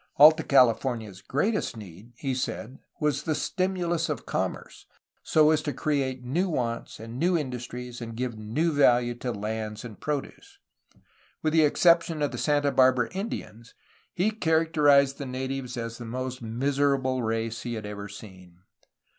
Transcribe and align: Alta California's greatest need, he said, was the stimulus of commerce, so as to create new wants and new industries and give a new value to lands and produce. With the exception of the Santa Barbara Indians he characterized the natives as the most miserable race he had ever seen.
Alta 0.17 0.41
California's 0.41 1.21
greatest 1.21 1.77
need, 1.77 2.13
he 2.15 2.33
said, 2.33 2.79
was 2.99 3.21
the 3.21 3.35
stimulus 3.35 4.09
of 4.09 4.25
commerce, 4.25 4.87
so 5.21 5.51
as 5.51 5.61
to 5.61 5.73
create 5.73 6.23
new 6.23 6.49
wants 6.49 6.99
and 6.99 7.19
new 7.19 7.37
industries 7.37 8.01
and 8.01 8.15
give 8.17 8.33
a 8.33 8.37
new 8.37 8.71
value 8.71 9.13
to 9.13 9.31
lands 9.31 9.85
and 9.85 9.99
produce. 10.01 10.57
With 11.43 11.53
the 11.53 11.65
exception 11.65 12.23
of 12.23 12.31
the 12.31 12.39
Santa 12.39 12.71
Barbara 12.71 13.11
Indians 13.11 13.75
he 14.11 14.31
characterized 14.31 15.19
the 15.19 15.27
natives 15.27 15.77
as 15.77 15.99
the 15.99 16.05
most 16.05 16.41
miserable 16.41 17.21
race 17.21 17.61
he 17.61 17.75
had 17.75 17.85
ever 17.85 18.09
seen. 18.09 18.57